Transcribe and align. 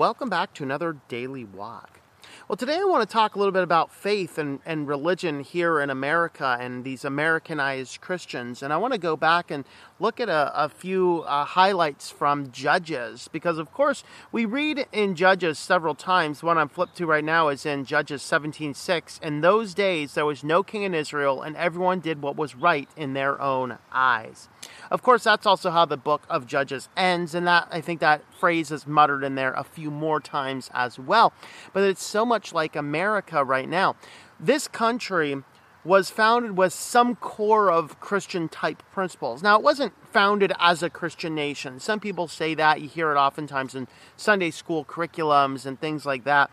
Welcome 0.00 0.30
back 0.30 0.54
to 0.54 0.62
another 0.62 0.96
daily 1.08 1.44
walk. 1.44 2.00
Well, 2.48 2.56
today 2.56 2.78
I 2.78 2.84
want 2.84 3.06
to 3.06 3.12
talk 3.12 3.34
a 3.34 3.38
little 3.38 3.52
bit 3.52 3.62
about 3.62 3.92
faith 3.92 4.38
and, 4.38 4.60
and 4.64 4.88
religion 4.88 5.40
here 5.40 5.78
in 5.78 5.90
America 5.90 6.56
and 6.58 6.84
these 6.84 7.04
Americanized 7.04 8.00
Christians. 8.00 8.62
And 8.62 8.72
I 8.72 8.78
want 8.78 8.94
to 8.94 8.98
go 8.98 9.14
back 9.14 9.50
and 9.50 9.66
look 9.98 10.18
at 10.18 10.30
a, 10.30 10.64
a 10.64 10.70
few 10.70 11.20
uh, 11.26 11.44
highlights 11.44 12.10
from 12.10 12.50
Judges 12.50 13.28
because, 13.30 13.58
of 13.58 13.74
course, 13.74 14.02
we 14.32 14.46
read 14.46 14.86
in 14.90 15.16
Judges 15.16 15.58
several 15.58 15.94
times. 15.94 16.42
One 16.42 16.56
I'm 16.56 16.70
flipped 16.70 16.96
to 16.96 17.04
right 17.04 17.22
now 17.22 17.48
is 17.48 17.66
in 17.66 17.84
Judges 17.84 18.22
17:6. 18.22 19.22
In 19.22 19.42
those 19.42 19.74
days 19.74 20.14
there 20.14 20.24
was 20.24 20.42
no 20.42 20.62
king 20.62 20.82
in 20.82 20.94
Israel, 20.94 21.42
and 21.42 21.54
everyone 21.58 22.00
did 22.00 22.22
what 22.22 22.36
was 22.36 22.54
right 22.54 22.88
in 22.96 23.12
their 23.12 23.38
own 23.38 23.76
eyes. 23.92 24.48
Of 24.90 25.02
course, 25.02 25.22
that's 25.24 25.46
also 25.46 25.70
how 25.70 25.84
the 25.84 25.96
book 25.96 26.22
of 26.28 26.46
Judges 26.46 26.88
ends, 26.96 27.34
and 27.34 27.46
that 27.46 27.68
I 27.70 27.80
think 27.80 28.00
that 28.00 28.22
phrase 28.34 28.72
is 28.72 28.86
muttered 28.86 29.22
in 29.22 29.36
there 29.36 29.52
a 29.52 29.62
few 29.62 29.90
more 29.90 30.20
times 30.20 30.68
as 30.74 30.98
well. 30.98 31.32
But 31.72 31.84
it's 31.84 32.02
so 32.02 32.26
much 32.26 32.52
like 32.52 32.74
America 32.74 33.44
right 33.44 33.68
now. 33.68 33.94
This 34.40 34.66
country 34.66 35.42
was 35.84 36.10
founded 36.10 36.58
with 36.58 36.72
some 36.72 37.16
core 37.16 37.70
of 37.70 38.00
Christian 38.00 38.48
type 38.48 38.82
principles. 38.92 39.42
Now, 39.42 39.56
it 39.56 39.62
wasn't 39.62 39.94
founded 40.12 40.52
as 40.58 40.82
a 40.82 40.90
Christian 40.90 41.34
nation. 41.34 41.80
Some 41.80 42.00
people 42.00 42.28
say 42.28 42.54
that. 42.54 42.80
You 42.80 42.88
hear 42.88 43.12
it 43.12 43.16
oftentimes 43.16 43.74
in 43.74 43.88
Sunday 44.16 44.50
school 44.50 44.84
curriculums 44.84 45.64
and 45.64 45.80
things 45.80 46.04
like 46.04 46.24
that. 46.24 46.50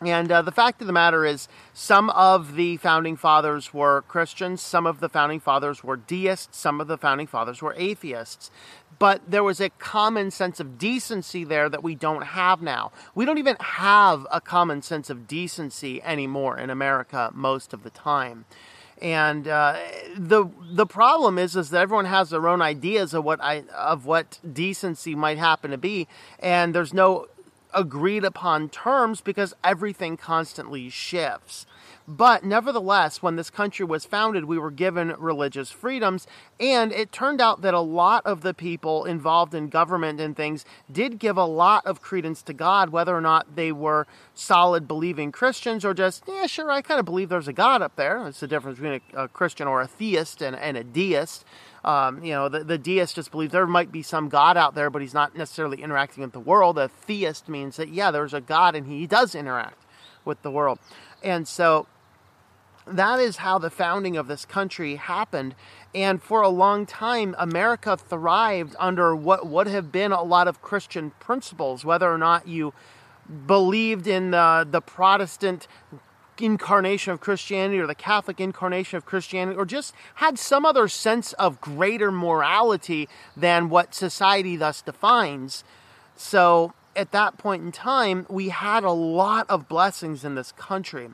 And 0.00 0.30
uh, 0.30 0.42
the 0.42 0.52
fact 0.52 0.80
of 0.82 0.86
the 0.86 0.92
matter 0.92 1.24
is, 1.24 1.48
some 1.72 2.10
of 2.10 2.54
the 2.54 2.76
founding 2.76 3.16
fathers 3.16 3.72
were 3.72 4.02
Christians, 4.02 4.60
some 4.60 4.86
of 4.86 5.00
the 5.00 5.08
founding 5.08 5.40
fathers 5.40 5.82
were 5.82 5.96
deists, 5.96 6.58
some 6.58 6.80
of 6.80 6.86
the 6.86 6.98
founding 6.98 7.26
fathers 7.26 7.62
were 7.62 7.74
atheists. 7.78 8.50
But 8.98 9.30
there 9.30 9.44
was 9.44 9.60
a 9.60 9.70
common 9.70 10.30
sense 10.30 10.60
of 10.60 10.78
decency 10.78 11.44
there 11.44 11.68
that 11.68 11.82
we 11.82 11.94
don't 11.94 12.22
have 12.22 12.60
now. 12.60 12.92
We 13.14 13.24
don't 13.24 13.38
even 13.38 13.56
have 13.60 14.26
a 14.30 14.40
common 14.40 14.82
sense 14.82 15.10
of 15.10 15.26
decency 15.26 16.02
anymore 16.02 16.58
in 16.58 16.70
America 16.70 17.30
most 17.34 17.72
of 17.72 17.82
the 17.82 17.90
time. 17.90 18.44
And 19.00 19.46
uh, 19.46 19.76
the 20.16 20.46
the 20.72 20.86
problem 20.86 21.38
is 21.38 21.54
is 21.54 21.68
that 21.70 21.82
everyone 21.82 22.06
has 22.06 22.30
their 22.30 22.48
own 22.48 22.62
ideas 22.62 23.12
of 23.12 23.24
what 23.24 23.42
I 23.42 23.64
of 23.76 24.06
what 24.06 24.38
decency 24.50 25.14
might 25.14 25.36
happen 25.36 25.70
to 25.70 25.76
be, 25.76 26.08
and 26.38 26.74
there's 26.74 26.94
no 26.94 27.26
agreed 27.76 28.24
upon 28.24 28.70
terms 28.70 29.20
because 29.20 29.54
everything 29.62 30.16
constantly 30.16 30.88
shifts. 30.88 31.66
But 32.08 32.44
nevertheless, 32.44 33.20
when 33.20 33.34
this 33.34 33.50
country 33.50 33.84
was 33.84 34.04
founded, 34.04 34.44
we 34.44 34.58
were 34.58 34.70
given 34.70 35.14
religious 35.18 35.72
freedoms, 35.72 36.26
and 36.60 36.92
it 36.92 37.10
turned 37.10 37.40
out 37.40 37.62
that 37.62 37.74
a 37.74 37.80
lot 37.80 38.24
of 38.24 38.42
the 38.42 38.54
people 38.54 39.04
involved 39.04 39.54
in 39.54 39.68
government 39.68 40.20
and 40.20 40.36
things 40.36 40.64
did 40.90 41.18
give 41.18 41.36
a 41.36 41.44
lot 41.44 41.84
of 41.84 42.00
credence 42.00 42.42
to 42.42 42.52
God, 42.52 42.90
whether 42.90 43.16
or 43.16 43.20
not 43.20 43.56
they 43.56 43.72
were 43.72 44.06
solid 44.34 44.86
believing 44.86 45.32
Christians 45.32 45.84
or 45.84 45.94
just, 45.94 46.22
yeah, 46.28 46.46
sure, 46.46 46.70
I 46.70 46.80
kind 46.80 47.00
of 47.00 47.06
believe 47.06 47.28
there's 47.28 47.48
a 47.48 47.52
God 47.52 47.82
up 47.82 47.96
there. 47.96 48.24
It's 48.28 48.40
the 48.40 48.46
difference 48.46 48.78
between 48.78 49.00
a, 49.14 49.24
a 49.24 49.28
Christian 49.28 49.66
or 49.66 49.80
a 49.80 49.88
theist 49.88 50.42
and, 50.42 50.54
and 50.54 50.76
a 50.76 50.84
deist. 50.84 51.44
Um, 51.84 52.22
you 52.24 52.32
know, 52.32 52.48
the, 52.48 52.62
the 52.62 52.78
deist 52.78 53.16
just 53.16 53.32
believes 53.32 53.52
there 53.52 53.66
might 53.66 53.90
be 53.90 54.02
some 54.02 54.28
God 54.28 54.56
out 54.56 54.74
there, 54.74 54.90
but 54.90 55.02
he's 55.02 55.14
not 55.14 55.36
necessarily 55.36 55.82
interacting 55.82 56.22
with 56.22 56.32
the 56.32 56.40
world. 56.40 56.78
A 56.78 56.88
theist 56.88 57.48
means 57.48 57.76
that, 57.76 57.88
yeah, 57.88 58.12
there's 58.12 58.34
a 58.34 58.40
God 58.40 58.76
and 58.76 58.86
he 58.86 59.06
does 59.06 59.34
interact 59.34 59.84
with 60.24 60.42
the 60.42 60.50
world. 60.50 60.78
And 61.22 61.46
so 61.46 61.86
that 62.86 63.18
is 63.18 63.38
how 63.38 63.58
the 63.58 63.70
founding 63.70 64.16
of 64.16 64.28
this 64.28 64.44
country 64.44 64.96
happened. 64.96 65.54
And 65.94 66.22
for 66.22 66.42
a 66.42 66.48
long 66.48 66.86
time, 66.86 67.34
America 67.38 67.96
thrived 67.96 68.76
under 68.78 69.14
what 69.14 69.46
would 69.46 69.66
have 69.66 69.90
been 69.90 70.12
a 70.12 70.22
lot 70.22 70.46
of 70.46 70.62
Christian 70.62 71.10
principles, 71.18 71.84
whether 71.84 72.10
or 72.10 72.18
not 72.18 72.46
you 72.46 72.72
believed 73.46 74.06
in 74.06 74.30
the, 74.30 74.66
the 74.70 74.80
Protestant 74.80 75.66
incarnation 76.38 77.12
of 77.12 77.20
Christianity 77.20 77.78
or 77.78 77.86
the 77.86 77.94
Catholic 77.94 78.40
incarnation 78.40 78.96
of 78.96 79.06
Christianity 79.06 79.58
or 79.58 79.64
just 79.64 79.94
had 80.16 80.38
some 80.38 80.66
other 80.66 80.86
sense 80.86 81.32
of 81.34 81.60
greater 81.60 82.12
morality 82.12 83.08
than 83.36 83.68
what 83.68 83.94
society 83.94 84.56
thus 84.56 84.82
defines. 84.82 85.64
So 86.14 86.74
at 86.94 87.12
that 87.12 87.38
point 87.38 87.62
in 87.64 87.72
time, 87.72 88.26
we 88.28 88.50
had 88.50 88.84
a 88.84 88.92
lot 88.92 89.48
of 89.48 89.68
blessings 89.68 90.24
in 90.24 90.34
this 90.34 90.52
country. 90.52 91.10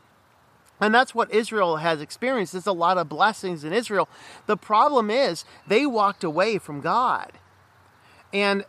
And 0.82 0.93
that's 0.93 1.15
what 1.15 1.32
Israel 1.32 1.76
has 1.76 2.00
experienced. 2.00 2.53
There's 2.53 2.66
a 2.66 2.72
lot 2.72 2.98
of 2.98 3.09
blessings 3.09 3.62
in 3.62 3.72
Israel. 3.72 4.09
The 4.47 4.56
problem 4.56 5.10
is 5.10 5.44
they 5.66 5.87
walked 5.87 6.25
away 6.25 6.59
from 6.59 6.81
God. 6.81 7.32
And 8.32 8.65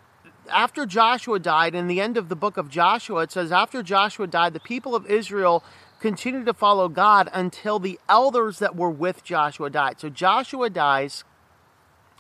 after 0.52 0.85
Joshua 0.85 1.40
died, 1.40 1.73
in 1.73 1.88
the 1.88 2.00
end 2.00 2.16
of 2.16 2.29
the 2.29 2.35
book 2.35 2.56
of 2.57 2.69
Joshua, 2.69 3.23
it 3.23 3.31
says, 3.31 3.52
After 3.52 3.81
Joshua 3.81 4.28
died, 4.28 4.53
the 4.53 4.59
people 4.59 4.96
of 4.96 5.07
Israel 5.07 5.63
continued 6.00 6.46
to 6.46 6.53
follow 6.53 6.88
God 6.88 7.29
until 7.34 7.79
the 7.79 8.00
elders 8.07 8.59
that 8.59 8.75
were 8.75 8.91
with 8.91 9.23
Joshua 9.23 9.72
died. 9.72 10.00
So 10.00 10.09
Joshua 10.09 10.69
dies, 10.69 11.23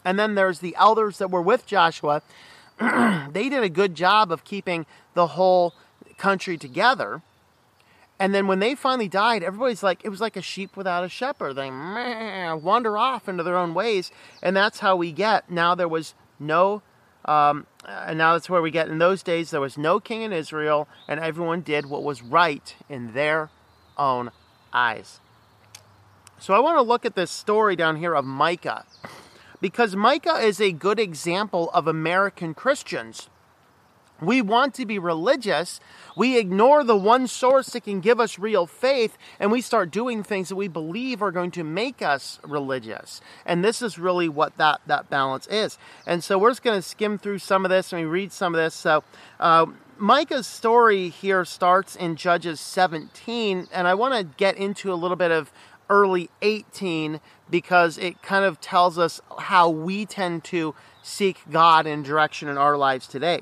and 0.03 0.17
then 0.17 0.33
there's 0.33 0.59
the 0.59 0.75
elders 0.75 1.19
that 1.19 1.29
were 1.29 1.41
with 1.41 1.67
Joshua. 1.67 2.23
they 2.79 3.49
did 3.49 3.61
a 3.61 3.69
good 3.69 3.93
job 3.93 4.31
of 4.31 4.43
keeping 4.43 4.87
the 5.13 5.27
whole 5.27 5.75
country 6.17 6.57
together. 6.57 7.21
And 8.23 8.33
then 8.33 8.47
when 8.47 8.59
they 8.59 8.73
finally 8.73 9.09
died, 9.09 9.43
everybody's 9.43 9.83
like, 9.83 10.05
it 10.05 10.09
was 10.09 10.21
like 10.21 10.37
a 10.37 10.41
sheep 10.41 10.77
without 10.77 11.03
a 11.03 11.09
shepherd. 11.09 11.55
They 11.55 11.69
meh, 11.69 12.53
wander 12.53 12.97
off 12.97 13.27
into 13.27 13.43
their 13.43 13.57
own 13.57 13.73
ways. 13.73 14.11
And 14.41 14.55
that's 14.55 14.79
how 14.79 14.95
we 14.95 15.11
get. 15.11 15.51
Now 15.51 15.75
there 15.75 15.89
was 15.89 16.15
no, 16.39 16.81
um, 17.25 17.67
and 17.85 18.17
now 18.17 18.31
that's 18.31 18.49
where 18.49 18.61
we 18.61 18.71
get. 18.71 18.87
In 18.87 18.97
those 18.97 19.23
days, 19.23 19.51
there 19.51 19.59
was 19.59 19.77
no 19.77 19.99
king 19.99 20.21
in 20.21 20.31
Israel, 20.31 20.87
and 21.05 21.19
everyone 21.19 21.59
did 21.59 21.87
what 21.87 22.01
was 22.01 22.21
right 22.21 22.73
in 22.87 23.11
their 23.11 23.49
own 23.97 24.31
eyes. 24.71 25.19
So 26.39 26.53
I 26.53 26.59
want 26.59 26.77
to 26.77 26.81
look 26.81 27.05
at 27.05 27.15
this 27.15 27.29
story 27.29 27.75
down 27.75 27.97
here 27.97 28.15
of 28.15 28.23
Micah 28.23 28.85
because 29.59 29.97
Micah 29.97 30.37
is 30.37 30.61
a 30.61 30.71
good 30.71 30.97
example 30.97 31.69
of 31.71 31.87
American 31.87 32.53
Christians. 32.53 33.27
We 34.25 34.41
want 34.41 34.73
to 34.75 34.85
be 34.85 34.99
religious. 34.99 35.79
We 36.15 36.37
ignore 36.37 36.83
the 36.83 36.95
one 36.95 37.27
source 37.27 37.67
that 37.71 37.83
can 37.83 37.99
give 37.99 38.19
us 38.19 38.39
real 38.39 38.67
faith, 38.67 39.17
and 39.39 39.51
we 39.51 39.61
start 39.61 39.91
doing 39.91 40.23
things 40.23 40.49
that 40.49 40.55
we 40.55 40.67
believe 40.67 41.21
are 41.21 41.31
going 41.31 41.51
to 41.51 41.63
make 41.63 42.01
us 42.01 42.39
religious. 42.43 43.21
And 43.45 43.63
this 43.63 43.81
is 43.81 43.99
really 43.99 44.29
what 44.29 44.57
that, 44.57 44.81
that 44.87 45.09
balance 45.09 45.47
is. 45.47 45.77
And 46.05 46.23
so 46.23 46.37
we're 46.37 46.51
just 46.51 46.63
going 46.63 46.77
to 46.77 46.87
skim 46.87 47.17
through 47.17 47.39
some 47.39 47.65
of 47.65 47.69
this 47.69 47.91
and 47.91 48.01
we 48.01 48.07
read 48.07 48.31
some 48.31 48.53
of 48.53 48.61
this. 48.61 48.73
So, 48.73 49.03
uh, 49.39 49.67
Micah's 49.97 50.47
story 50.47 51.09
here 51.09 51.45
starts 51.45 51.95
in 51.95 52.15
Judges 52.15 52.59
17, 52.59 53.67
and 53.71 53.87
I 53.87 53.93
want 53.93 54.15
to 54.15 54.23
get 54.37 54.57
into 54.57 54.91
a 54.91 54.95
little 54.95 55.15
bit 55.15 55.31
of 55.31 55.53
early 55.89 56.29
18 56.41 57.19
because 57.49 57.97
it 57.97 58.21
kind 58.21 58.43
of 58.43 58.59
tells 58.59 58.97
us 58.97 59.21
how 59.39 59.69
we 59.69 60.05
tend 60.05 60.43
to 60.45 60.73
seek 61.03 61.41
God 61.49 61.85
in 61.85 62.01
direction 62.01 62.49
in 62.49 62.57
our 62.57 62.75
lives 62.75 63.07
today. 63.07 63.41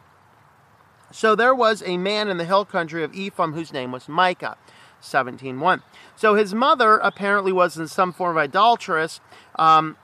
So 1.11 1.35
there 1.35 1.53
was 1.53 1.83
a 1.85 1.97
man 1.97 2.29
in 2.29 2.37
the 2.37 2.45
hill 2.45 2.65
country 2.65 3.03
of 3.03 3.13
Ephraim 3.13 3.53
whose 3.53 3.73
name 3.73 3.91
was 3.91 4.07
Micah. 4.07 4.57
17.1. 5.01 5.81
So 6.15 6.35
his 6.35 6.53
mother 6.53 6.97
apparently 6.97 7.51
was 7.51 7.77
in 7.77 7.87
some 7.87 8.13
form 8.13 8.37
of 8.37 8.43
idolatrous. 8.43 9.19
Um, 9.55 9.97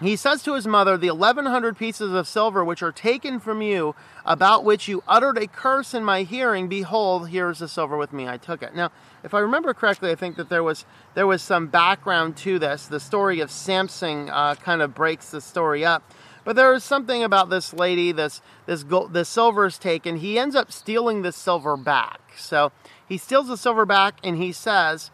he 0.00 0.14
says 0.14 0.42
to 0.42 0.54
his 0.54 0.66
mother, 0.66 0.98
The 0.98 1.10
1100 1.10 1.76
pieces 1.78 2.12
of 2.12 2.28
silver 2.28 2.62
which 2.62 2.82
are 2.82 2.92
taken 2.92 3.40
from 3.40 3.62
you, 3.62 3.94
about 4.26 4.64
which 4.64 4.88
you 4.88 5.02
uttered 5.08 5.38
a 5.38 5.46
curse 5.46 5.94
in 5.94 6.04
my 6.04 6.22
hearing, 6.22 6.68
behold, 6.68 7.30
here 7.30 7.48
is 7.48 7.60
the 7.60 7.68
silver 7.68 7.96
with 7.96 8.12
me, 8.12 8.28
I 8.28 8.36
took 8.36 8.62
it. 8.62 8.74
Now, 8.74 8.92
if 9.24 9.32
I 9.32 9.38
remember 9.38 9.72
correctly, 9.72 10.10
I 10.10 10.14
think 10.14 10.36
that 10.36 10.50
there 10.50 10.62
was 10.62 10.84
there 11.14 11.26
was 11.26 11.40
some 11.40 11.68
background 11.68 12.36
to 12.38 12.58
this. 12.58 12.86
The 12.86 13.00
story 13.00 13.40
of 13.40 13.50
Samson 13.50 14.28
uh, 14.28 14.56
kind 14.56 14.82
of 14.82 14.94
breaks 14.94 15.30
the 15.30 15.40
story 15.40 15.84
up. 15.84 16.02
But 16.46 16.54
there 16.54 16.72
is 16.72 16.84
something 16.84 17.24
about 17.24 17.50
this 17.50 17.74
lady, 17.74 18.12
this 18.12 18.40
this 18.66 18.84
gold, 18.84 19.14
silver 19.26 19.66
is 19.66 19.78
taken. 19.78 20.18
He 20.18 20.38
ends 20.38 20.54
up 20.54 20.70
stealing 20.70 21.22
the 21.22 21.32
silver 21.32 21.76
back. 21.76 22.20
So 22.38 22.70
he 23.06 23.18
steals 23.18 23.48
the 23.48 23.56
silver 23.56 23.84
back, 23.84 24.14
and 24.22 24.36
he 24.36 24.52
says, 24.52 25.10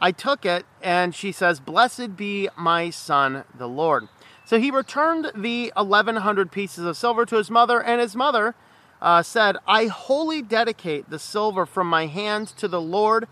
"I 0.00 0.10
took 0.10 0.44
it." 0.44 0.66
And 0.82 1.14
she 1.14 1.30
says, 1.30 1.60
"Blessed 1.60 2.16
be 2.16 2.48
my 2.56 2.90
son, 2.90 3.44
the 3.56 3.68
Lord." 3.68 4.08
So 4.44 4.58
he 4.58 4.72
returned 4.72 5.30
the 5.36 5.72
1100 5.76 6.50
pieces 6.50 6.84
of 6.84 6.96
silver 6.96 7.24
to 7.26 7.36
his 7.36 7.50
mother, 7.50 7.80
and 7.80 8.00
his 8.00 8.16
mother 8.16 8.56
uh, 9.00 9.22
said, 9.22 9.56
I 9.66 9.86
wholly 9.86 10.42
dedicate 10.42 11.10
the 11.10 11.18
silver 11.18 11.66
from 11.66 11.88
my 11.88 12.06
hands 12.06 12.52
to 12.52 12.68
the 12.68 12.80
Lord 12.80 13.26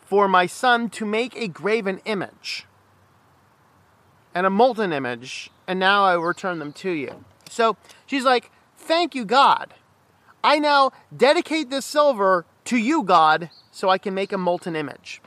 for 0.00 0.28
my 0.28 0.46
son 0.46 0.90
to 0.90 1.04
make 1.04 1.36
a 1.36 1.48
graven 1.48 2.00
image 2.04 2.66
and 4.34 4.46
a 4.46 4.50
molten 4.50 4.92
image, 4.92 5.50
and 5.66 5.78
now 5.78 6.04
I 6.04 6.14
return 6.14 6.58
them 6.58 6.72
to 6.74 6.90
you. 6.90 7.24
So 7.50 7.76
she's 8.06 8.24
like, 8.24 8.50
Thank 8.76 9.14
you, 9.14 9.24
God. 9.24 9.72
I 10.42 10.58
now 10.58 10.92
dedicate 11.16 11.70
this 11.70 11.86
silver 11.86 12.44
to 12.66 12.76
you, 12.76 13.02
God, 13.02 13.50
so 13.70 13.88
I 13.88 13.96
can 13.96 14.12
make 14.12 14.30
a 14.30 14.38
molten 14.38 14.76
image. 14.76 15.22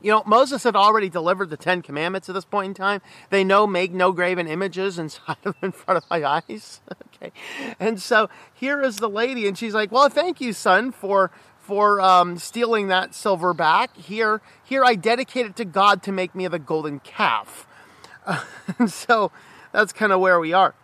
You 0.00 0.12
know, 0.12 0.22
Moses 0.26 0.62
had 0.62 0.76
already 0.76 1.08
delivered 1.08 1.50
the 1.50 1.56
Ten 1.56 1.82
Commandments 1.82 2.28
at 2.28 2.34
this 2.36 2.44
point 2.44 2.68
in 2.68 2.74
time. 2.74 3.00
They 3.30 3.42
know 3.42 3.66
make 3.66 3.92
no 3.92 4.12
graven 4.12 4.46
images 4.46 4.98
inside 4.98 5.38
of 5.44 5.56
in 5.62 5.72
front 5.72 6.04
of 6.04 6.08
my 6.08 6.24
eyes. 6.24 6.80
okay. 7.16 7.32
And 7.80 8.00
so 8.00 8.28
here 8.54 8.80
is 8.80 8.98
the 8.98 9.08
lady, 9.08 9.48
and 9.48 9.58
she's 9.58 9.74
like, 9.74 9.90
Well, 9.90 10.08
thank 10.08 10.40
you, 10.40 10.52
son, 10.52 10.92
for 10.92 11.32
for 11.58 12.00
um, 12.00 12.38
stealing 12.38 12.86
that 12.88 13.12
silver 13.12 13.52
back. 13.52 13.96
Here, 13.96 14.40
here 14.62 14.84
I 14.84 14.94
dedicate 14.94 15.46
it 15.46 15.56
to 15.56 15.64
God 15.64 16.00
to 16.04 16.12
make 16.12 16.32
me 16.32 16.46
the 16.46 16.60
golden 16.60 17.00
calf. 17.00 17.65
So 18.88 19.30
that's 19.72 19.92
kind 19.92 20.12
of 20.12 20.20
where 20.20 20.40
we 20.40 20.52
are. 20.52 20.74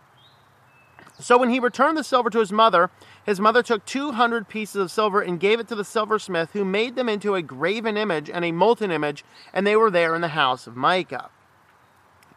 So 1.19 1.37
when 1.37 1.49
he 1.49 1.59
returned 1.59 1.97
the 1.97 2.03
silver 2.03 2.29
to 2.29 2.39
his 2.39 2.51
mother, 2.51 2.89
his 3.25 3.39
mother 3.39 3.61
took 3.61 3.85
200 3.85 4.47
pieces 4.47 4.75
of 4.75 4.91
silver 4.91 5.21
and 5.21 5.39
gave 5.39 5.59
it 5.59 5.67
to 5.67 5.75
the 5.75 5.85
silversmith, 5.85 6.51
who 6.53 6.65
made 6.65 6.95
them 6.95 7.07
into 7.07 7.35
a 7.35 7.41
graven 7.41 7.97
image 7.97 8.29
and 8.29 8.43
a 8.43 8.51
molten 8.51 8.91
image, 8.91 9.23
and 9.53 9.65
they 9.65 9.75
were 9.75 9.91
there 9.91 10.15
in 10.15 10.21
the 10.21 10.29
house 10.29 10.67
of 10.67 10.75
Micah. 10.75 11.29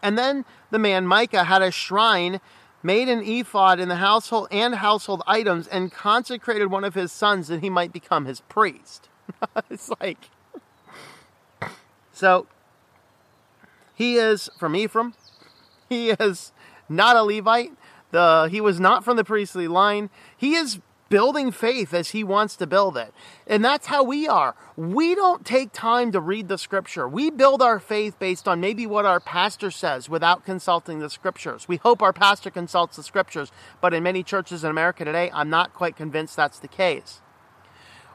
And 0.02 0.18
then 0.18 0.44
the 0.70 0.78
man 0.78 1.06
Micah 1.06 1.44
had 1.44 1.62
a 1.62 1.70
shrine 1.70 2.40
made 2.82 3.08
an 3.08 3.22
ephod 3.24 3.80
in 3.80 3.88
the 3.88 3.96
household 3.96 4.46
and 4.50 4.76
household 4.76 5.22
items, 5.26 5.66
and 5.66 5.90
consecrated 5.90 6.66
one 6.66 6.84
of 6.84 6.94
his 6.94 7.10
sons 7.10 7.48
that 7.48 7.60
he 7.60 7.70
might 7.70 7.92
become 7.92 8.26
his 8.26 8.40
priest. 8.42 9.08
it's 9.70 9.90
like. 10.00 10.30
So, 12.12 12.46
he 13.96 14.16
is 14.16 14.50
from 14.58 14.76
Ephraim. 14.76 15.14
He 15.88 16.10
is 16.10 16.52
not 16.88 17.16
a 17.16 17.22
Levite. 17.22 17.72
The, 18.10 18.48
he 18.50 18.60
was 18.60 18.78
not 18.78 19.04
from 19.04 19.16
the 19.16 19.24
priestly 19.24 19.66
line. 19.66 20.10
He 20.36 20.54
is 20.54 20.80
building 21.08 21.50
faith 21.50 21.94
as 21.94 22.10
he 22.10 22.22
wants 22.22 22.56
to 22.56 22.66
build 22.66 22.96
it. 22.96 23.14
And 23.46 23.64
that's 23.64 23.86
how 23.86 24.02
we 24.02 24.28
are. 24.28 24.54
We 24.76 25.14
don't 25.14 25.46
take 25.46 25.72
time 25.72 26.12
to 26.12 26.20
read 26.20 26.48
the 26.48 26.58
scripture. 26.58 27.08
We 27.08 27.30
build 27.30 27.62
our 27.62 27.78
faith 27.80 28.18
based 28.18 28.46
on 28.46 28.60
maybe 28.60 28.86
what 28.86 29.06
our 29.06 29.20
pastor 29.20 29.70
says 29.70 30.10
without 30.10 30.44
consulting 30.44 30.98
the 30.98 31.08
scriptures. 31.08 31.66
We 31.66 31.76
hope 31.76 32.02
our 32.02 32.12
pastor 32.12 32.50
consults 32.50 32.96
the 32.96 33.02
scriptures, 33.02 33.50
but 33.80 33.94
in 33.94 34.02
many 34.02 34.22
churches 34.22 34.62
in 34.62 34.70
America 34.70 35.04
today, 35.04 35.30
I'm 35.32 35.48
not 35.48 35.72
quite 35.72 35.96
convinced 35.96 36.36
that's 36.36 36.58
the 36.58 36.68
case. 36.68 37.22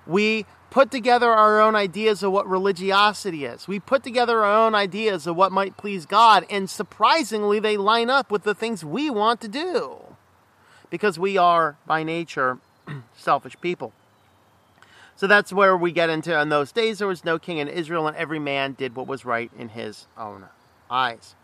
We 0.06 0.46
put 0.70 0.90
together 0.90 1.30
our 1.30 1.60
own 1.60 1.76
ideas 1.76 2.24
of 2.24 2.32
what 2.32 2.48
religiosity 2.48 3.46
is. 3.46 3.68
We 3.68 3.80
put 3.80 4.04
together 4.04 4.44
our 4.44 4.66
own 4.66 4.74
ideas 4.74 5.28
of 5.28 5.36
what 5.36 5.52
might 5.52 5.78
please 5.78 6.06
God, 6.06 6.46
and 6.50 6.70
surprisingly, 6.70 7.60
they 7.60 7.78
line 7.78 8.10
up 8.10 8.32
with 8.32 8.44
the 8.44 8.56
things 8.56 8.84
we 8.84 9.10
want 9.10 9.42
to 9.42 9.48
do 9.48 9.98
because 10.90 11.20
we 11.20 11.38
are, 11.38 11.78
by 11.86 12.04
nature, 12.04 12.60
selfish 13.16 13.56
people. 13.62 13.94
So 15.16 15.28
that's 15.28 15.54
where 15.54 15.78
we 15.78 15.92
get 15.92 16.10
into 16.10 16.40
in 16.40 16.50
those 16.50 16.72
days 16.72 16.98
there 16.98 17.08
was 17.08 17.24
no 17.24 17.38
king 17.38 17.60
in 17.60 17.68
Israel, 17.68 18.08
and 18.08 18.18
every 18.18 18.40
man 18.40 18.74
did 18.74 18.96
what 18.96 19.08
was 19.08 19.26
right 19.26 19.52
in 19.58 19.70
his 19.70 20.08
own 20.18 20.46
eyes. 20.90 21.36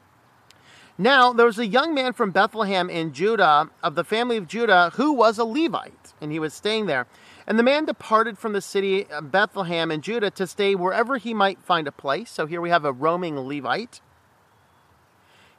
Now, 0.97 1.31
there 1.31 1.45
was 1.45 1.59
a 1.59 1.67
young 1.67 1.93
man 1.93 2.13
from 2.13 2.31
Bethlehem 2.31 2.89
in 2.89 3.13
Judah, 3.13 3.69
of 3.83 3.93
the 3.93 4.03
family 4.03 4.35
of 4.37 4.47
Judah, 4.47 4.91
who 4.95 5.13
was 5.13 5.37
a 5.37 5.43
Levite, 5.43 6.13
and 6.19 6.31
he 6.31 6.39
was 6.39 6.55
staying 6.55 6.87
there. 6.87 7.05
And 7.47 7.57
the 7.57 7.63
man 7.63 7.85
departed 7.85 8.37
from 8.37 8.51
the 8.51 8.61
city 8.61 9.05
of 9.09 9.31
Bethlehem 9.31 9.89
in 9.89 10.01
Judah 10.01 10.29
to 10.31 10.45
stay 10.45 10.75
wherever 10.75 11.15
he 11.15 11.33
might 11.33 11.63
find 11.63 11.87
a 11.87 11.93
place. 11.93 12.29
So 12.29 12.45
here 12.45 12.59
we 12.59 12.69
have 12.69 12.83
a 12.83 12.91
roaming 12.91 13.39
Levite. 13.39 14.01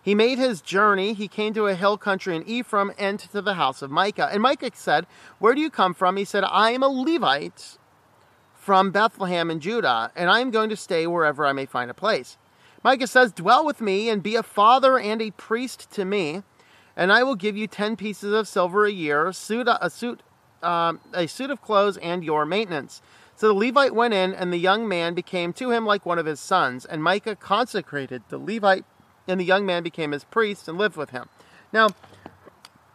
He 0.03 0.15
made 0.15 0.39
his 0.39 0.61
journey. 0.61 1.15
He 1.15 1.29
came 1.29 1.55
to 1.55 1.67
a 1.67 1.75
hill 1.75 1.97
country 1.97 2.37
in 2.37 2.47
Ephraim 2.47 2.93
and 2.99 3.19
to 3.19 3.41
the 3.41 3.55
house 3.55 3.81
of 3.81 3.91
Micah. 3.91 4.29
And 4.31 4.43
Micah 4.43 4.71
said, 4.75 5.07
Where 5.39 5.55
do 5.55 5.63
you 5.63 5.71
come 5.71 5.95
from? 5.95 6.19
He 6.19 6.27
said, 6.27 6.45
I 6.45 6.73
am 6.73 6.83
a 6.83 6.89
Levite 6.89 7.79
from 8.55 8.91
Bethlehem 8.91 9.51
in 9.51 9.61
Judah, 9.61 10.13
and 10.15 10.29
I 10.29 10.41
am 10.41 10.51
going 10.51 10.69
to 10.69 10.77
stay 10.77 11.07
wherever 11.07 11.47
I 11.47 11.53
may 11.53 11.65
find 11.65 11.91
a 11.91 11.95
place. 11.95 12.37
Micah 12.85 13.07
says, 13.07 13.33
Dwell 13.33 13.65
with 13.65 13.81
me 13.81 14.11
and 14.11 14.23
be 14.23 14.37
a 14.37 14.43
father 14.43 14.99
and 14.99 15.23
a 15.23 15.31
priest 15.33 15.91
to 15.93 16.05
me, 16.05 16.43
and 16.95 17.11
I 17.11 17.23
will 17.23 17.35
give 17.35 17.57
you 17.57 17.67
ten 17.67 17.97
pieces 17.97 18.35
of 18.35 18.47
silver 18.47 18.85
a 18.85 18.93
year, 18.93 19.29
a 19.29 19.33
suit, 19.33 20.23
um, 20.63 21.01
a 21.13 21.27
suit 21.27 21.51
of 21.51 21.63
clothes, 21.63 21.97
and 21.99 22.25
your 22.25 22.45
maintenance. 22.45 23.03
So 23.37 23.47
the 23.47 23.55
Levite 23.55 23.95
went 23.95 24.15
in, 24.15 24.35
and 24.35 24.53
the 24.53 24.59
young 24.59 24.89
man 24.89 25.15
became 25.15 25.53
to 25.55 25.71
him 25.71 25.87
like 25.87 26.05
one 26.05 26.19
of 26.19 26.27
his 26.27 26.41
sons. 26.41 26.85
And 26.85 27.03
Micah 27.03 27.37
consecrated 27.37 28.23
the 28.29 28.39
Levite, 28.39 28.85
and 29.29 29.39
the 29.39 29.45
young 29.45 29.65
man 29.65 29.83
became 29.83 30.13
his 30.13 30.25
priest 30.25 30.67
and 30.67 30.77
lived 30.77 30.97
with 30.97 31.11
him. 31.11 31.29
Now, 31.73 31.91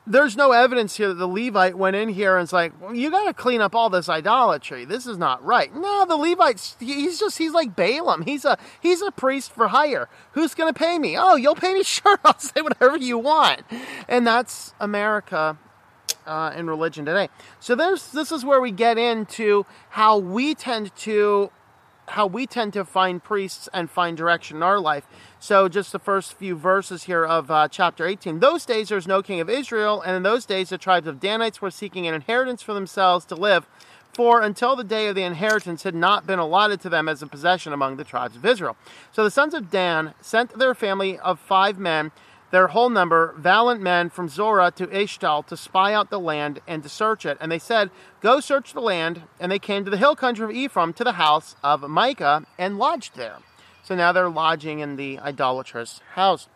there's 0.05 0.35
no 0.35 0.51
evidence 0.51 0.97
here 0.97 1.07
that 1.07 1.13
the 1.13 1.27
Levite 1.27 1.77
went 1.77 1.95
in 1.95 2.09
here 2.09 2.35
and 2.35 2.41
was 2.41 2.51
like, 2.51 2.73
well, 2.81 2.93
you 2.93 3.09
got 3.09 3.25
to 3.25 3.33
clean 3.33 3.61
up 3.61 3.73
all 3.73 3.89
this 3.89 4.09
idolatry. 4.09 4.83
This 4.83 5.07
is 5.07 5.17
not 5.17 5.43
right. 5.45 5.73
No, 5.73 6.05
the 6.05 6.17
Levite, 6.17 6.75
he's 6.79 7.19
just, 7.19 7.37
he's 7.37 7.53
like 7.53 7.75
Balaam. 7.75 8.23
He's 8.23 8.43
a, 8.43 8.57
he's 8.81 9.01
a 9.01 9.11
priest 9.11 9.53
for 9.53 9.69
hire. 9.69 10.09
Who's 10.33 10.55
going 10.55 10.73
to 10.73 10.77
pay 10.77 10.99
me? 10.99 11.17
Oh, 11.17 11.35
you'll 11.35 11.55
pay 11.55 11.73
me? 11.73 11.83
Sure, 11.93 12.17
I'll 12.25 12.39
say 12.39 12.61
whatever 12.61 12.97
you 12.97 13.19
want. 13.19 13.61
And 14.07 14.25
that's 14.25 14.73
America 14.79 15.57
uh, 16.25 16.53
in 16.55 16.67
religion 16.67 17.05
today. 17.05 17.29
So 17.59 17.75
there's, 17.75 18.11
this 18.11 18.31
is 18.31 18.45
where 18.45 18.61
we 18.61 18.71
get 18.71 18.97
into 18.97 19.65
how 19.89 20.17
we 20.17 20.55
tend 20.55 20.95
to 20.97 21.51
how 22.09 22.27
we 22.27 22.45
tend 22.45 22.73
to 22.73 22.83
find 22.83 23.23
priests 23.23 23.69
and 23.73 23.89
find 23.89 24.17
direction 24.17 24.57
in 24.57 24.63
our 24.63 24.79
life. 24.79 25.07
So, 25.39 25.69
just 25.69 25.91
the 25.91 25.99
first 25.99 26.33
few 26.33 26.55
verses 26.55 27.03
here 27.03 27.25
of 27.25 27.49
uh, 27.49 27.67
chapter 27.69 28.05
18. 28.05 28.39
Those 28.39 28.65
days 28.65 28.89
there 28.89 28.97
was 28.97 29.07
no 29.07 29.21
king 29.21 29.39
of 29.39 29.49
Israel, 29.49 30.01
and 30.01 30.15
in 30.15 30.23
those 30.23 30.45
days 30.45 30.69
the 30.69 30.77
tribes 30.77 31.07
of 31.07 31.19
Danites 31.19 31.61
were 31.61 31.71
seeking 31.71 32.07
an 32.07 32.13
inheritance 32.13 32.61
for 32.61 32.73
themselves 32.73 33.25
to 33.25 33.35
live, 33.35 33.65
for 34.13 34.41
until 34.41 34.75
the 34.75 34.83
day 34.83 35.07
of 35.07 35.15
the 35.15 35.23
inheritance 35.23 35.83
had 35.83 35.95
not 35.95 36.27
been 36.27 36.39
allotted 36.39 36.79
to 36.81 36.89
them 36.89 37.09
as 37.09 37.21
a 37.21 37.27
possession 37.27 37.73
among 37.73 37.97
the 37.97 38.03
tribes 38.03 38.35
of 38.35 38.45
Israel. 38.45 38.77
So 39.11 39.23
the 39.23 39.31
sons 39.31 39.53
of 39.53 39.71
Dan 39.71 40.13
sent 40.21 40.57
their 40.57 40.75
family 40.75 41.17
of 41.19 41.39
five 41.39 41.79
men 41.79 42.11
their 42.53 42.67
whole 42.67 42.91
number, 42.91 43.33
valiant 43.35 43.81
men 43.81 44.11
from 44.11 44.29
Zorah 44.29 44.69
to 44.75 44.85
Eshtaol, 44.85 45.43
to 45.47 45.57
spy 45.57 45.91
out 45.91 46.11
the 46.11 46.19
land 46.19 46.61
and 46.67 46.83
to 46.83 46.87
search 46.87 47.25
it. 47.25 47.35
And 47.41 47.51
they 47.51 47.57
said, 47.57 47.89
Go 48.21 48.39
search 48.39 48.73
the 48.73 48.79
land. 48.79 49.23
And 49.39 49.51
they 49.51 49.57
came 49.57 49.83
to 49.85 49.89
the 49.89 49.97
hill 49.97 50.15
country 50.15 50.45
of 50.45 50.51
Ephraim 50.51 50.93
to 50.93 51.03
the 51.03 51.13
house 51.13 51.55
of 51.63 51.81
Micah 51.89 52.45
and 52.59 52.77
lodged 52.77 53.15
there. 53.15 53.37
So 53.81 53.95
now 53.95 54.11
they're 54.11 54.29
lodging 54.29 54.81
in 54.81 54.97
the 54.97 55.17
idolatrous 55.17 55.99
house. 56.13 56.47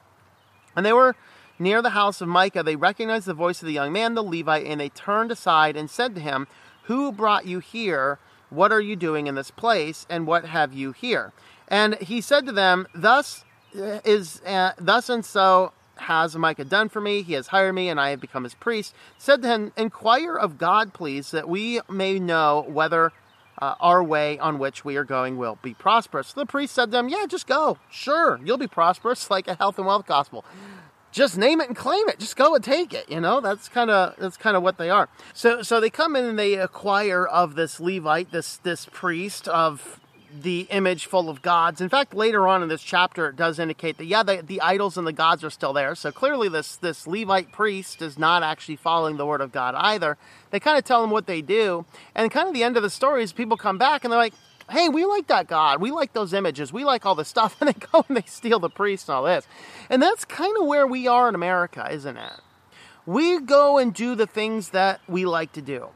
And 0.75 0.85
they 0.85 0.93
were 0.93 1.15
near 1.57 1.81
the 1.81 1.89
house 1.89 2.21
of 2.21 2.27
Micah. 2.27 2.61
They 2.61 2.75
recognized 2.75 3.25
the 3.25 3.33
voice 3.33 3.63
of 3.63 3.65
the 3.65 3.73
young 3.73 3.91
man, 3.91 4.13
the 4.13 4.21
Levite, 4.21 4.67
and 4.67 4.79
they 4.79 4.89
turned 4.89 5.31
aside 5.31 5.75
and 5.75 5.89
said 5.89 6.13
to 6.13 6.21
him, 6.21 6.45
Who 6.83 7.11
brought 7.11 7.47
you 7.47 7.57
here? 7.57 8.19
What 8.51 8.71
are 8.71 8.81
you 8.81 8.95
doing 8.95 9.25
in 9.25 9.33
this 9.33 9.49
place? 9.49 10.05
And 10.11 10.27
what 10.27 10.45
have 10.45 10.73
you 10.73 10.91
here? 10.91 11.33
And 11.67 11.95
he 11.95 12.21
said 12.21 12.45
to 12.45 12.51
them, 12.51 12.87
Thus 12.93 13.45
is 13.73 14.41
uh, 14.45 14.73
thus 14.79 15.09
and 15.09 15.25
so 15.25 15.73
has 16.01 16.35
Micah 16.35 16.65
done 16.65 16.89
for 16.89 17.01
me? 17.01 17.21
He 17.21 17.33
has 17.33 17.47
hired 17.47 17.73
me, 17.73 17.89
and 17.89 17.99
I 17.99 18.11
have 18.11 18.21
become 18.21 18.43
his 18.43 18.53
priest. 18.53 18.93
Said 19.17 19.41
to 19.41 19.47
him, 19.47 19.71
Inquire 19.77 20.35
of 20.35 20.57
God, 20.57 20.93
please, 20.93 21.31
that 21.31 21.49
we 21.49 21.81
may 21.89 22.19
know 22.19 22.65
whether 22.67 23.11
uh, 23.59 23.75
our 23.79 24.03
way 24.03 24.37
on 24.39 24.59
which 24.59 24.85
we 24.85 24.95
are 24.97 25.03
going 25.03 25.37
will 25.37 25.57
be 25.61 25.73
prosperous. 25.73 26.33
The 26.33 26.45
priest 26.45 26.75
said 26.75 26.91
to 26.91 26.99
him, 26.99 27.09
Yeah, 27.09 27.25
just 27.27 27.47
go. 27.47 27.77
Sure, 27.89 28.39
you'll 28.43 28.57
be 28.57 28.67
prosperous, 28.67 29.29
like 29.31 29.47
a 29.47 29.55
health 29.55 29.77
and 29.77 29.87
wealth 29.87 30.05
gospel. 30.05 30.45
Just 31.11 31.37
name 31.37 31.61
it 31.61 31.67
and 31.67 31.75
claim 31.75 32.07
it. 32.09 32.19
Just 32.19 32.35
go 32.35 32.53
and 32.53 32.63
take 32.63 32.93
it. 32.93 33.09
You 33.09 33.19
know, 33.21 33.41
that's 33.41 33.69
kind 33.69 33.89
of 33.89 34.15
that's 34.17 34.37
kind 34.37 34.55
of 34.55 34.61
what 34.61 34.77
they 34.77 34.89
are. 34.89 35.09
So 35.33 35.61
so 35.63 35.79
they 35.79 35.89
come 35.89 36.15
in 36.15 36.25
and 36.25 36.37
they 36.37 36.55
acquire 36.55 37.25
of 37.25 37.55
this 37.55 37.79
Levite, 37.79 38.31
this 38.31 38.57
this 38.57 38.85
priest 38.85 39.47
of 39.47 39.99
the 40.41 40.67
image 40.69 41.05
full 41.05 41.29
of 41.29 41.41
gods. 41.41 41.81
In 41.81 41.89
fact, 41.89 42.13
later 42.13 42.47
on 42.47 42.63
in 42.63 42.69
this 42.69 42.81
chapter, 42.81 43.29
it 43.29 43.35
does 43.35 43.59
indicate 43.59 43.97
that 43.97 44.05
yeah, 44.05 44.23
the, 44.23 44.41
the 44.45 44.61
idols 44.61 44.97
and 44.97 45.07
the 45.07 45.13
gods 45.13 45.43
are 45.43 45.49
still 45.49 45.73
there. 45.73 45.95
So 45.95 46.11
clearly, 46.11 46.49
this 46.49 46.77
this 46.77 47.07
Levite 47.07 47.51
priest 47.51 48.01
is 48.01 48.17
not 48.17 48.43
actually 48.43 48.75
following 48.75 49.17
the 49.17 49.25
word 49.25 49.41
of 49.41 49.51
God 49.51 49.75
either. 49.75 50.17
They 50.51 50.59
kind 50.59 50.77
of 50.77 50.83
tell 50.83 51.03
him 51.03 51.09
what 51.09 51.27
they 51.27 51.41
do, 51.41 51.85
and 52.15 52.31
kind 52.31 52.47
of 52.47 52.53
the 52.53 52.63
end 52.63 52.77
of 52.77 52.83
the 52.83 52.89
story 52.89 53.23
is 53.23 53.33
people 53.33 53.57
come 53.57 53.77
back 53.77 54.03
and 54.03 54.11
they're 54.11 54.19
like, 54.19 54.33
"Hey, 54.69 54.89
we 54.89 55.05
like 55.05 55.27
that 55.27 55.47
God. 55.47 55.81
We 55.81 55.91
like 55.91 56.13
those 56.13 56.33
images. 56.33 56.71
We 56.71 56.85
like 56.85 57.05
all 57.05 57.15
this 57.15 57.27
stuff," 57.27 57.57
and 57.61 57.69
they 57.69 57.87
go 57.91 58.05
and 58.07 58.17
they 58.17 58.23
steal 58.25 58.59
the 58.59 58.69
priest 58.69 59.09
and 59.09 59.15
all 59.15 59.23
this. 59.23 59.47
And 59.89 60.01
that's 60.01 60.25
kind 60.25 60.55
of 60.59 60.67
where 60.67 60.87
we 60.87 61.07
are 61.07 61.29
in 61.29 61.35
America, 61.35 61.87
isn't 61.91 62.17
it? 62.17 62.33
We 63.05 63.39
go 63.39 63.77
and 63.77 63.93
do 63.93 64.15
the 64.15 64.27
things 64.27 64.69
that 64.69 64.99
we 65.07 65.25
like 65.25 65.53
to 65.53 65.61
do. 65.61 65.87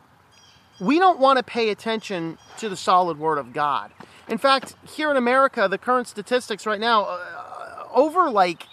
We 0.79 0.98
don't 0.98 1.19
want 1.19 1.38
to 1.38 1.43
pay 1.43 1.69
attention 1.69 2.38
to 2.57 2.69
the 2.69 2.77
solid 2.77 3.19
word 3.19 3.38
of 3.38 3.53
God. 3.53 3.91
In 4.27 4.37
fact, 4.37 4.75
here 4.87 5.11
in 5.11 5.17
America, 5.17 5.67
the 5.69 5.77
current 5.77 6.07
statistics 6.07 6.65
right 6.65 6.79
now, 6.79 7.03
uh, 7.03 7.87
over 7.93 8.29
like, 8.29 8.67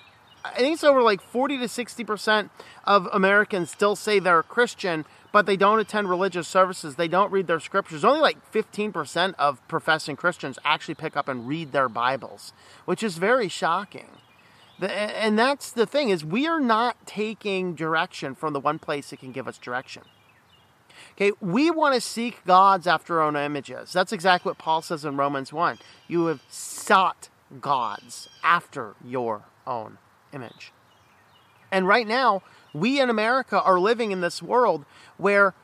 I 0.45 0.59
think 0.59 0.75
it's 0.75 0.85
over 0.85 1.03
like 1.03 1.21
40 1.21 1.59
to 1.59 1.65
60% 1.65 2.51
of 2.85 3.09
Americans 3.13 3.71
still 3.71 3.97
say 3.97 4.19
they're 4.19 4.39
a 4.39 4.45
Christian, 4.45 5.05
but 5.33 5.47
they 5.47 5.57
don't 5.57 5.79
attend 5.79 6.09
religious 6.09 6.49
services. 6.49 6.95
They 6.95 7.09
don't 7.09 7.33
read 7.33 7.47
their 7.47 7.61
scriptures. 7.61 8.05
Only 8.05 8.21
like 8.21 8.53
15% 8.53 9.35
of 9.39 9.67
professing 9.69 10.17
Christians 10.17 10.59
actually 10.65 10.95
pick 10.95 11.17
up 11.17 11.29
and 11.29 11.47
read 11.47 11.73
their 11.73 11.89
Bibles, 11.89 12.53
which 12.85 13.03
is 13.03 13.19
very 13.19 13.49
shocking. 13.49 14.09
And 14.81 15.39
that's 15.39 15.73
the 15.73 15.87
thing 15.87 16.09
is 16.09 16.25
we 16.25 16.47
are 16.47 16.61
not 16.61 17.05
taking 17.05 17.75
direction 17.75 18.35
from 18.35 18.53
the 18.53 18.61
one 18.61 18.79
place 18.79 19.11
that 19.11 19.19
can 19.19 19.33
give 19.33 19.49
us 19.49 19.59
direction. 19.59 20.03
Okay, 21.19 21.33
we 21.41 21.69
want 21.69 21.97
to 21.97 22.01
seek 22.01 22.45
gods 22.45 22.87
after 22.87 23.21
our 23.21 23.27
own 23.27 23.35
images. 23.35 23.93
That's 23.93 24.13
exactly 24.13 24.51
what 24.51 24.59
Paul 24.59 24.83
says 24.83 25.05
in 25.05 25.17
Romans 25.17 25.53
1. 25.53 25.79
You 26.07 26.27
have 26.27 26.43
sought 26.49 27.29
gods 27.61 28.29
after 28.45 28.95
your 29.05 29.43
own 29.67 29.99
image. 30.33 30.71
And 31.73 31.89
right 31.89 32.07
now, 32.07 32.45
we 32.73 33.01
in 33.01 33.11
America 33.11 33.61
are 33.61 33.81
living 33.81 34.13
in 34.13 34.21
this 34.21 34.41
world 34.41 34.85
where 35.17 35.55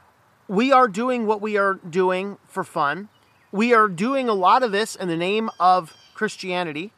we 0.49 0.73
are 0.73 0.89
doing 0.89 1.25
what 1.25 1.41
we 1.41 1.57
are 1.57 1.75
doing 1.75 2.37
for 2.49 2.65
fun. 2.65 3.09
We 3.53 3.73
are 3.73 3.87
doing 3.87 4.29
a 4.29 4.35
lot 4.35 4.65
of 4.65 4.73
this 4.73 4.97
in 4.97 5.07
the 5.07 5.17
name 5.17 5.51
of 5.61 5.95
Christianity. 6.15 6.91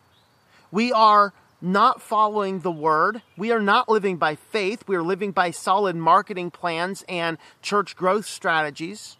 We 0.72 0.94
are 0.94 1.34
not 1.60 2.02
following 2.02 2.60
the 2.60 2.70
word. 2.70 3.22
We 3.36 3.50
are 3.50 3.60
not 3.60 3.88
living 3.88 4.16
by 4.16 4.34
faith. 4.34 4.84
We 4.86 4.96
are 4.96 5.02
living 5.02 5.32
by 5.32 5.50
solid 5.50 5.96
marketing 5.96 6.50
plans 6.50 7.04
and 7.08 7.38
church 7.62 7.96
growth 7.96 8.26
strategies. 8.26 9.16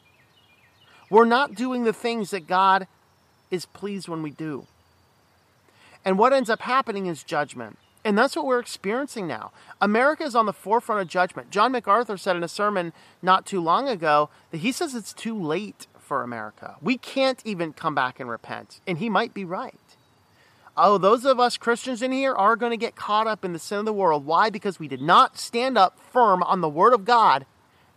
We're 1.10 1.24
not 1.24 1.54
doing 1.54 1.84
the 1.84 1.92
things 1.92 2.30
that 2.30 2.46
God 2.46 2.86
is 3.50 3.66
pleased 3.66 4.08
when 4.08 4.22
we 4.22 4.30
do. 4.30 4.66
And 6.04 6.18
what 6.18 6.32
ends 6.32 6.50
up 6.50 6.62
happening 6.62 7.06
is 7.06 7.22
judgment. 7.22 7.78
And 8.04 8.16
that's 8.16 8.36
what 8.36 8.46
we're 8.46 8.60
experiencing 8.60 9.26
now. 9.26 9.50
America 9.80 10.22
is 10.22 10.36
on 10.36 10.46
the 10.46 10.52
forefront 10.52 11.00
of 11.00 11.08
judgment. 11.08 11.50
John 11.50 11.72
MacArthur 11.72 12.16
said 12.16 12.36
in 12.36 12.44
a 12.44 12.48
sermon 12.48 12.92
not 13.20 13.46
too 13.46 13.60
long 13.60 13.88
ago 13.88 14.30
that 14.52 14.58
he 14.58 14.70
says 14.70 14.94
it's 14.94 15.12
too 15.12 15.36
late 15.36 15.88
for 15.98 16.22
America. 16.22 16.76
We 16.80 16.98
can't 16.98 17.42
even 17.44 17.72
come 17.72 17.96
back 17.96 18.20
and 18.20 18.30
repent. 18.30 18.80
And 18.86 18.98
he 18.98 19.08
might 19.08 19.34
be 19.34 19.44
right. 19.44 19.74
Oh, 20.78 20.98
those 20.98 21.24
of 21.24 21.40
us 21.40 21.56
Christians 21.56 22.02
in 22.02 22.12
here 22.12 22.34
are 22.34 22.54
going 22.54 22.70
to 22.70 22.76
get 22.76 22.96
caught 22.96 23.26
up 23.26 23.44
in 23.44 23.52
the 23.54 23.58
sin 23.58 23.78
of 23.78 23.84
the 23.86 23.92
world. 23.92 24.26
Why? 24.26 24.50
Because 24.50 24.78
we 24.78 24.88
did 24.88 25.00
not 25.00 25.38
stand 25.38 25.78
up 25.78 25.98
firm 26.12 26.42
on 26.42 26.60
the 26.60 26.68
Word 26.68 26.92
of 26.92 27.06
God 27.06 27.46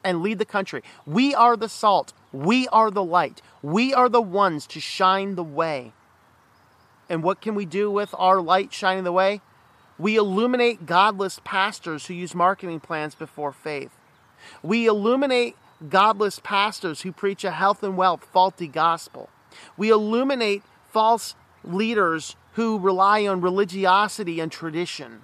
and 0.03 0.21
lead 0.21 0.39
the 0.39 0.45
country. 0.45 0.81
We 1.05 1.36
are 1.36 1.57
the 1.57 1.67
salt. 1.67 2.13
We 2.31 2.69
are 2.69 2.89
the 2.89 3.03
light. 3.03 3.41
We 3.62 3.93
are 3.93 4.07
the 4.07 4.21
ones 4.21 4.65
to 4.67 4.79
shine 4.79 5.36
the 5.36 5.43
way. 5.43 5.91
And 7.09 7.21
what 7.21 7.41
can 7.41 7.53
we 7.53 7.65
do 7.65 7.91
with 7.91 8.15
our 8.17 8.39
light 8.39 8.71
shining 8.71 9.03
the 9.03 9.12
way? 9.12 9.41
We 9.98 10.15
illuminate 10.15 10.86
godless 10.86 11.41
pastors 11.43 12.05
who 12.05 12.13
use 12.13 12.33
marketing 12.33 12.79
plans 12.79 13.15
before 13.15 13.51
faith. 13.51 13.91
We 14.63 14.86
illuminate 14.86 15.57
godless 15.89 16.39
pastors 16.39 17.01
who 17.01 17.12
preach 17.12 17.43
a 17.43 17.51
health 17.51 17.83
and 17.83 17.98
wealth 17.98 18.25
faulty 18.31 18.67
gospel. 18.67 19.29
We 19.75 19.89
illuminate 19.89 20.63
false 20.93 21.36
leaders 21.63 22.38
who 22.59 22.77
rely 22.77 23.25
on 23.25 23.39
religiosity 23.39 24.41
and 24.41 24.51
tradition. 24.51 25.21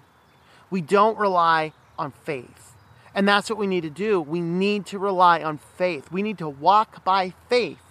We 0.70 0.80
don't 0.80 1.18
rely 1.18 1.74
on 2.00 2.14
faith. 2.14 2.78
And 3.14 3.28
that's 3.28 3.50
what 3.50 3.60
we 3.60 3.68
need 3.68 3.82
to 3.82 3.90
do. 3.90 4.22
We 4.22 4.40
need 4.40 4.86
to 4.86 4.98
rely 4.98 5.44
on 5.44 5.58
faith. 5.58 6.14
We 6.14 6.22
need 6.22 6.38
to 6.38 6.48
walk 6.48 7.04
by 7.04 7.34
faith 7.50 7.82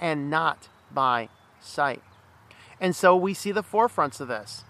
and 0.00 0.28
not 0.28 0.68
by 0.92 1.28
sight. 1.60 2.02
And 2.80 2.96
so 2.96 3.14
we 3.14 3.34
see 3.34 3.52
the 3.52 3.62
forefronts 3.62 4.20
of 4.20 4.26
this. 4.26 4.64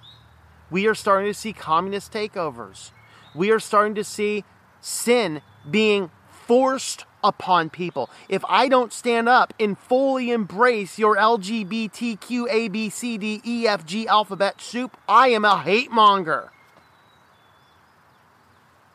We 0.71 0.87
are 0.87 0.95
starting 0.95 1.33
to 1.33 1.39
see 1.39 1.55
communist 1.55 2.13
takeovers. 2.13 2.91
We 3.35 3.51
are 3.51 3.59
starting 3.59 3.95
to 3.95 4.05
see 4.05 4.45
sin 4.83 5.41
being 5.71 6.11
forced 6.29 7.07
upon 7.23 7.71
people. 7.71 8.11
If 8.29 8.45
I 8.49 8.69
don't 8.69 8.93
stand 8.93 9.29
up 9.29 9.55
and 9.59 9.79
fully 9.79 10.31
embrace 10.31 10.99
your 10.99 11.17
LGBTQ 11.17 12.47
A 12.51 12.69
B 12.69 12.91
C 12.91 13.19
D 13.19 13.41
E 13.45 13.67
F 13.67 13.87
G 13.87 14.07
alphabet 14.09 14.61
soup, 14.61 14.97
I 15.09 15.29
am 15.29 15.45
a 15.45 15.61
hate 15.61 15.91
monger. 15.91 16.51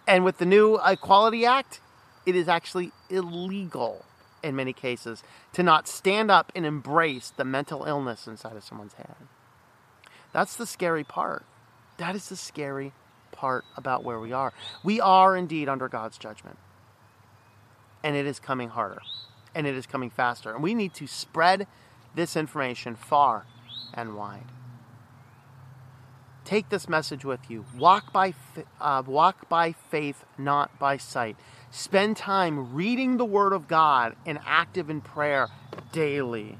And 0.08 0.24
with 0.24 0.38
the 0.38 0.46
new 0.46 0.80
Equality 0.86 1.46
Act, 1.46 1.82
it 2.26 2.36
is 2.36 2.48
actually 2.48 2.92
illegal 3.10 4.06
in 4.44 4.56
many 4.56 4.74
cases 4.74 5.24
to 5.54 5.64
not 5.64 5.88
stand 5.88 6.32
up 6.32 6.52
and 6.56 6.66
embrace 6.66 7.32
the 7.36 7.44
mental 7.44 7.84
illness 7.84 8.28
inside 8.28 8.56
of 8.56 8.64
someone's 8.64 8.94
head. 8.94 9.16
That's 10.32 10.56
the 10.56 10.66
scary 10.66 11.04
part. 11.04 11.46
That 11.98 12.16
is 12.16 12.30
the 12.30 12.36
scary 12.36 12.94
part 13.32 13.66
about 13.76 14.04
where 14.04 14.20
we 14.20 14.32
are. 14.32 14.54
We 14.84 15.02
are 15.02 15.36
indeed 15.36 15.68
under 15.68 15.90
God's 15.90 16.18
judgment. 16.18 16.58
And 18.08 18.16
it 18.16 18.26
is 18.26 18.40
coming 18.40 18.70
harder. 18.70 19.02
And 19.54 19.68
it 19.68 19.76
is 19.76 19.86
coming 19.86 20.10
faster. 20.10 20.54
And 20.54 20.64
we 20.64 20.74
need 20.74 20.94
to 20.94 21.08
spread 21.08 21.68
this 22.16 22.38
information 22.38 22.96
far 22.96 23.46
and 23.94 24.16
wide. 24.16 24.46
Take 26.46 26.70
this 26.70 26.88
message 26.88 27.26
with 27.26 27.52
you. 27.52 27.66
Walk 27.78 28.14
by, 28.14 28.34
uh, 28.80 29.04
walk 29.06 29.50
by 29.50 29.74
faith, 29.74 30.24
not 30.38 30.80
by 30.80 30.96
sight. 30.96 31.36
Spend 31.70 32.16
time 32.16 32.74
reading 32.74 33.18
the 33.18 33.26
Word 33.26 33.52
of 33.52 33.68
God 33.68 34.16
and 34.26 34.40
active 34.46 34.90
in 34.90 35.02
prayer 35.02 35.50
daily. 35.92 36.60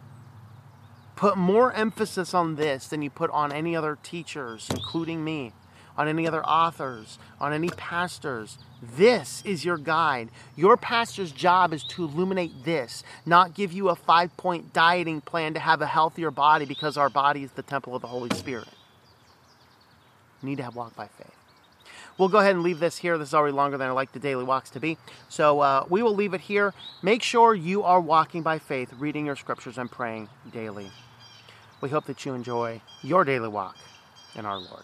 Put 1.16 1.38
more 1.38 1.72
emphasis 1.72 2.34
on 2.34 2.58
this 2.58 2.88
than 2.88 3.02
you 3.02 3.10
put 3.10 3.32
on 3.32 3.54
any 3.54 3.74
other 3.74 3.98
teachers, 4.04 4.68
including 4.70 5.24
me, 5.24 5.54
on 5.98 6.08
any 6.08 6.28
other 6.28 6.46
authors, 6.46 7.18
on 7.40 7.54
any 7.54 7.70
pastors. 7.70 8.58
This 8.82 9.42
is 9.46 9.66
your 9.66 9.78
guide. 9.78 10.30
Your 10.56 10.78
pastor's 10.78 11.32
job 11.32 11.74
is 11.74 11.84
to 11.86 12.04
illuminate 12.04 12.64
this, 12.64 13.04
not 13.26 13.54
give 13.54 13.74
you 13.74 13.90
a 13.90 13.96
five 13.96 14.36
point 14.38 14.74
dieting 14.74 15.22
plan 15.22 15.54
to 15.56 15.60
have 15.60 15.82
a 15.82 15.88
healthier 15.88 16.32
body 16.32 16.66
because 16.66 16.98
our 16.98 17.10
body 17.10 17.44
is 17.44 17.52
the 17.52 17.64
temple 17.64 17.96
of 17.96 18.02
the 18.02 18.08
Holy 18.08 18.36
Spirit. 18.36 18.68
You 20.42 20.50
need 20.50 20.58
to 20.58 20.64
have 20.64 20.76
walk 20.76 20.96
by 20.96 21.08
faith. 21.08 21.34
We'll 22.18 22.30
go 22.30 22.40
ahead 22.40 22.56
and 22.56 22.64
leave 22.64 22.80
this 22.80 22.98
here. 22.98 23.18
This 23.18 23.30
is 23.30 23.34
already 23.34 23.56
longer 23.56 23.78
than 23.78 23.90
I 23.90 23.92
like 23.92 24.12
the 24.12 24.20
daily 24.20 24.44
walks 24.44 24.72
to 24.72 24.80
be. 24.80 24.98
So 25.30 25.60
uh, 25.60 25.86
we 25.88 26.02
will 26.02 26.16
leave 26.16 26.34
it 26.34 26.42
here. 26.42 26.74
Make 27.04 27.22
sure 27.22 27.54
you 27.54 27.84
are 27.84 28.02
walking 28.02 28.42
by 28.42 28.58
faith, 28.58 28.92
reading 28.98 29.28
your 29.28 29.36
scriptures, 29.36 29.78
and 29.78 29.90
praying 29.90 30.30
daily. 30.52 30.90
We 31.80 31.90
hope 31.90 32.06
that 32.06 32.26
you 32.26 32.34
enjoy 32.34 32.82
your 33.04 33.24
daily 33.24 33.50
walk 33.50 33.78
in 34.36 34.46
our 34.46 34.58
Lord. 34.58 34.84